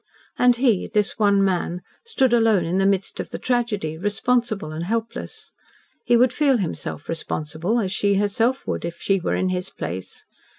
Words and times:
And 0.39 0.55
he 0.55 0.87
this 0.87 1.19
one 1.19 1.43
man 1.43 1.83
stood 2.03 2.33
alone 2.33 2.65
in 2.65 2.79
the 2.79 2.87
midst 2.87 3.19
of 3.19 3.29
the 3.29 3.37
tragedy 3.37 3.99
responsible 3.99 4.71
and 4.71 4.83
helpless. 4.85 5.51
He 6.03 6.17
would 6.17 6.33
feel 6.33 6.57
himself 6.57 7.07
responsible 7.07 7.79
as 7.79 7.91
she 7.91 8.15
herself 8.15 8.65
would, 8.65 8.83
if 8.83 8.99
she 8.99 9.19
were 9.19 9.35
in 9.35 9.49
his 9.49 9.69
place. 9.69 10.25